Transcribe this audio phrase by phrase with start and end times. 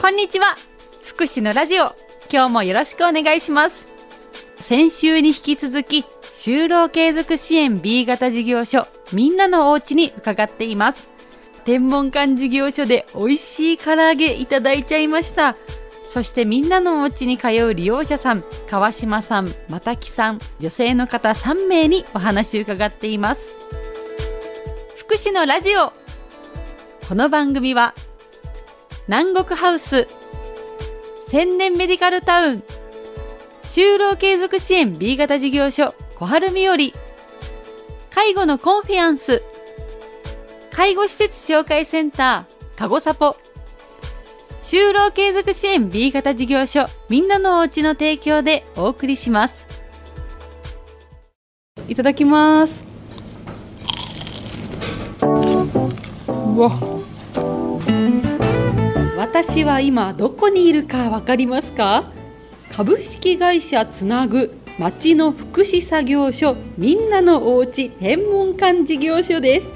[0.00, 0.54] こんにちは。
[1.02, 1.86] 福祉のラジオ。
[2.32, 3.88] 今日もよろしくお願いします。
[4.56, 6.04] 先週に引き続き
[6.34, 11.08] 就労継続支援 B 型事業所みんなのお家に伺っています。
[11.64, 15.56] 天文館事業所で美味しい唐揚げいただいちゃいました。
[16.08, 23.48] そしてみんなのお家に通う利用者さん川島さん又木さん女性の方3名にお話を伺っています。
[24.96, 25.92] 福祉のラジオ。
[27.08, 27.94] この番組は
[29.08, 30.06] 南国ハウス。
[31.28, 32.62] 千年メディカルタウン。
[33.64, 35.94] 就労継続支援 B 型事業所。
[36.16, 36.76] 小春日和。
[38.10, 39.42] 介護のコンフィアンス。
[40.70, 42.78] 介護施設紹介センター。
[42.78, 43.36] かごさぽ
[44.62, 46.86] 就労継続支援 B 型事業所。
[47.08, 49.66] みんなのおうちの提供でお送りします。
[51.88, 52.84] いただきます。
[55.22, 56.97] うわ。
[59.18, 62.12] 私は今どこにいるかわかりますか？
[62.70, 69.72] 株式会社つなぐ町の福祉作業所みんなのおうち天文館事業所です。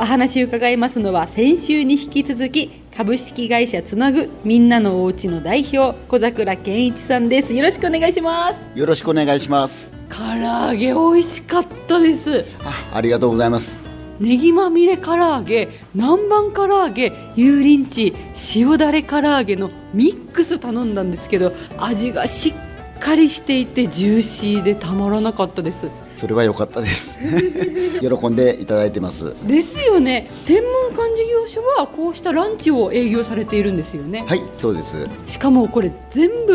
[0.00, 7.54] お話を伺いますのは先週に引き続き株式会社つなぐみんなのおうちの代表小桜健一さんです。
[7.54, 8.58] よろしくお願いします。
[8.76, 9.96] よろしくお願いします。
[10.08, 12.44] 唐揚げ美味しかったです。
[12.64, 13.89] あありがとうございます
[14.20, 18.14] ネギまみれ唐揚げ南蛮唐揚げ油淋鶏
[18.54, 25.88] 塩だれ唐揚げのミックス頼んだんですけど味がしっかりしていてジューシーでたまらなかったです。
[26.16, 27.18] それは良かったです。
[27.98, 29.34] 喜んでいただいてます。
[29.46, 30.28] ですよね。
[30.46, 34.22] 天文館事業所はこうしたランチを営業されているんですよね。
[34.28, 35.06] はいそうです。
[35.26, 36.52] しかもこれ全部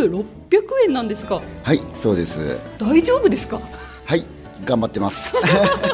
[0.51, 1.41] 600円なんですか。
[1.63, 2.57] はいそうです。
[2.77, 3.59] 大丈夫ですか？
[4.05, 4.23] はい
[4.65, 5.35] 頑張ってます。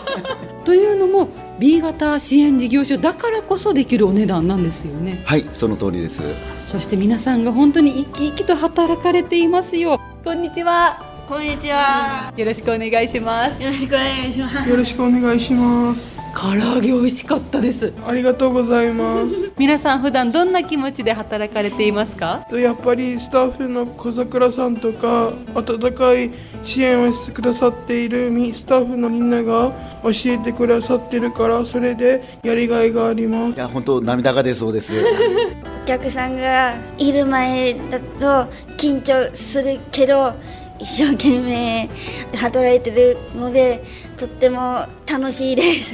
[0.66, 1.30] というのも
[1.60, 6.22] B 型支援事業所だからこそできるお値段なんですよねはいその通りです
[6.68, 12.34] そして皆さんが本当に生き生きと働かれていますよこんにちはこんにちは。
[12.36, 14.70] よろしくお願いしますよろしくお願いします。
[14.70, 16.02] よろしくお願いします。
[16.36, 19.51] 唐揚げ美味しかったですありがとうございます。
[19.62, 22.48] 皆さん普段どんな気持ちで働かれていますか？
[22.50, 26.32] とやっぱりスタッフの小桜さんとか温かい
[26.64, 33.60] 支援をしてくださっているみスタッフのみんなが教えてくださってるからそれでやりがいがありますい。
[33.60, 34.96] や本当涙が出そうです
[35.84, 40.34] お客さんがいる前だと緊張するけど
[40.80, 41.88] 一生懸命
[42.36, 43.84] 働いてるので
[44.18, 45.94] とっても楽しいです。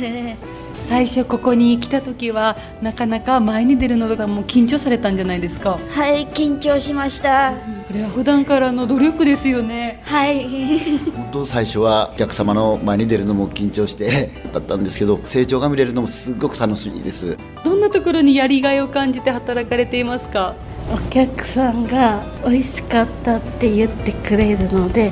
[0.87, 5.77] 最初ここに来た時はなかなか前に出るのがもう緊張されたんじゃないですか。
[5.89, 7.51] はい、緊張しました。
[7.87, 10.01] これは普段からの努力ですよね。
[10.05, 10.97] はい。
[11.09, 17.37] 本当最初はお客様の前に出るのも緊張してだったんですけど成長が見れるのもすごく楽しみです。
[17.65, 20.55] どんなところにやりがいを感じて働かれていますか？
[20.89, 25.11] お客さんが美味しかったって言ってくれるので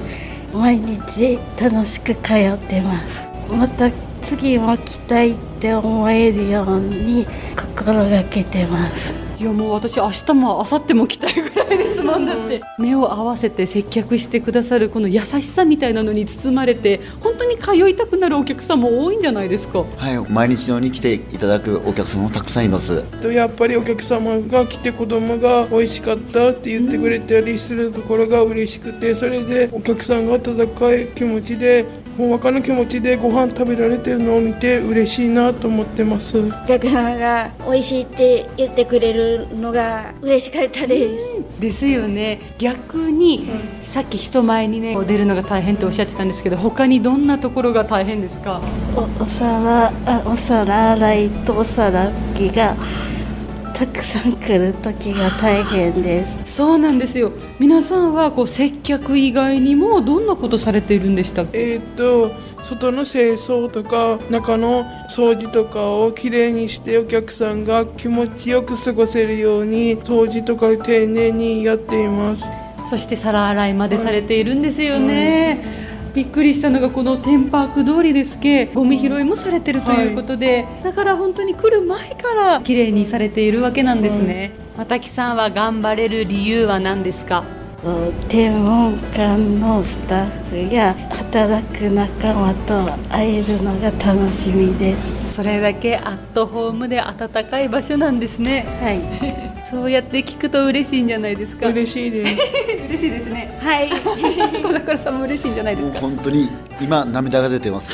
[0.53, 3.27] 毎日楽しく通ってます。
[3.51, 3.91] また
[4.25, 9.13] 次も来たいって思えるように心がけてます。
[9.37, 12.61] いやもう私明日も明後日も来たいぐらいですもんだって。
[12.79, 19.83] 目を合わせて接客してくださるこの優しさみたいなのに包まれて本当に通いたくなるお客さんも多いんじゃないですか。
[19.97, 20.17] はい。
[20.31, 23.03] 毎日のように来ていただくお客様もたくさんいます。
[23.21, 31.85] とやっぱりお客様が来て子供が美味しかったって言ってくれたりするところが嬉しくてそれでお客さんが温かい気持ちで
[32.17, 36.39] ほんわかの気持ちでご飯食べられてるのを見て嬉しいなと思ってます。
[36.39, 41.25] お客様が美味しいって言ってくれるのが嬉しかったです。
[41.59, 42.39] ですよね。
[42.57, 43.49] 逆に、
[43.81, 48.61] さっき人前にね出るのが大変っておっしゃってたんですけど他にどんなところが大変ですか？
[48.95, 52.75] おお皿あお皿洗いとお皿拭きが
[53.73, 57.33] たくさん来る時が大変ですそうなんですよ。
[57.59, 61.73] 皆さんはこう接客以外にもどんなことされているんでしたっけ？
[61.73, 62.31] えー、と
[62.63, 72.45] 外の清掃とか中の掃除とかをきれいにしてお客さんが気持ちよく過ごせるように掃除とか丁寧にやっています。
[72.89, 75.61] そして皿洗いまでされているんですよね、
[76.13, 78.67] びっくりしたのがこの天パーク通りですけ。
[78.67, 87.43] ゴミ拾いもされてるということで、だから本当に来る前から綺麗にされているわけなんですね、又木さんは頑張れる理由は何ですか？
[88.29, 95.33] 天文館のスタッフや働く仲間と会えるのが楽しみです。
[95.35, 98.65] それだけアットホームで温かい場所なんですね。
[98.81, 99.01] はい。
[99.71, 101.67] そうやって聞くと嬉しいんじゃないですか？
[101.67, 102.35] 嬉しいです。
[102.89, 103.57] 嬉しいですね。
[103.61, 103.89] はい。
[104.61, 105.99] 小桜さんも嬉しいんじゃないですか？
[105.99, 106.49] 本当に
[106.81, 107.93] 今涙が出てます。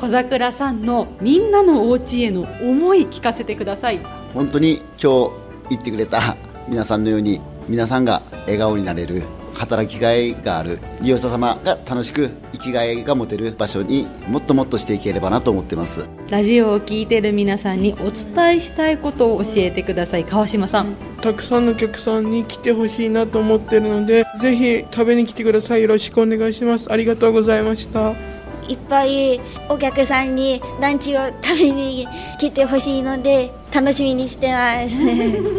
[0.00, 4.00] 小桜さんのみんなのお家への思い聞かせてください
[4.34, 5.30] 本当に今日
[5.70, 6.36] 言ってくれた
[6.68, 9.22] 皆さんのように皆さんが笑顔になれる
[9.54, 16.06] 働きがいがある利用者様が楽しく生きがいが持てる場所にもっともっとしていければなと思ってます。
[16.30, 20.24] ラジオを聞いてる皆さんにお伝えしたいことを教えてください。
[20.24, 20.96] 川島さん。
[21.20, 25.82] たくさんのお客さんに来てほしいなと思ってるのでぜひ食べに来てください。
[25.82, 26.90] よろしくお願いします。
[26.90, 28.31] ありがとうございました
[28.68, 32.06] いっぱいお客さんにランチを食べに
[32.38, 35.04] 来てほしいので楽しみにしてます。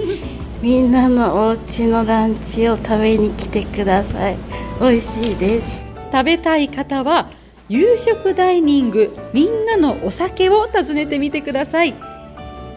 [0.62, 4.38] みんなのお家のランチを食べに来てください。
[4.80, 5.86] 美味しいです。
[6.12, 7.30] 食べたい方は
[7.70, 11.94] 夕食ダイニングみんなのお酒を訪ねてみてください。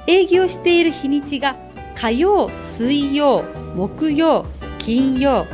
[0.06, 1.56] 営業している日にちが
[1.94, 3.44] 火曜水曜
[3.75, 4.46] 木曜
[4.79, 5.46] 金曜。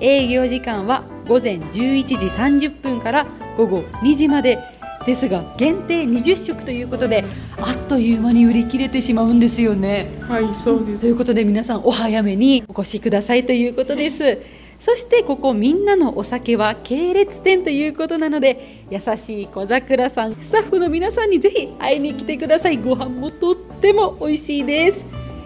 [0.00, 3.26] 営業時間は午前11時30分から
[3.56, 4.58] 午後2時まで
[5.06, 7.24] ですが限定20食ということで
[7.58, 10.12] あっという間に売り切れてしまうんですよね。
[10.22, 11.00] はいそうです。
[11.00, 14.38] ということで皆さんお早めにお越しくださいということです。
[14.78, 22.78] そしてここみんなのお酒は系列店ということなので優しい小桜さんスタッフの皆さんにぜひ会いに来てください。
[22.78, 25.04] ご飯もとっても美味しいです。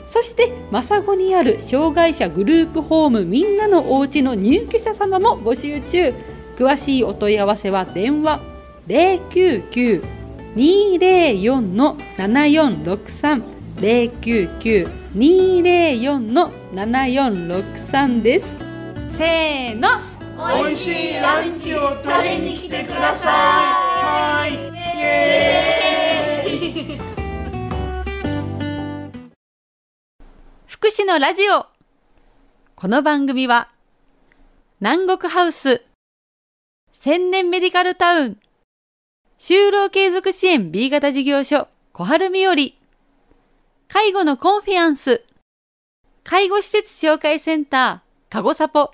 [0.08, 6.14] そしてマゴにある障害者グループホームみんなのお家の入居者様も募集中
[6.56, 8.40] 詳しいお問い合わせは電話
[8.88, 18.54] 099-204の7463 099-204の7463です。
[19.16, 20.00] せーの。
[20.36, 20.42] 美
[20.72, 23.26] 味しいランチを食べに来てください。
[23.32, 24.54] はい。
[24.54, 24.56] イ
[25.02, 26.98] エーイ。
[30.66, 31.66] 福祉のラジオ。
[32.76, 33.68] この番組は
[34.80, 35.82] 南国ハウス
[36.98, 38.38] 千年メディカルタウン。
[39.38, 41.68] 就労継続支援 B 型事業所。
[41.92, 42.56] 小春日和。
[43.86, 45.22] 介護のコンフィアンス。
[46.24, 48.32] 介護施設紹介センター。
[48.32, 48.92] かごさぽ。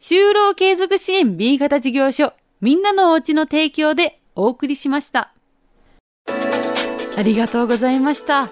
[0.00, 2.32] 就労継続支援 B 型事業所。
[2.60, 5.34] みんなのおうちの提供でお送りしました。
[7.16, 8.48] ありがとうございました。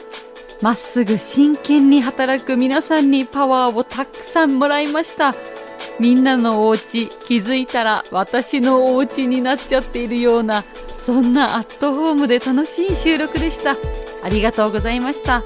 [0.61, 5.35] まっすぐ真剣に働く皆さんにパワーをたくさんもらいました。
[5.99, 10.65] みんなのお家気づいたら私のお家になっちゃっているような
[11.05, 13.77] そんなアットホームで楽しい収録でした。
[14.23, 15.45] ありがとうございました。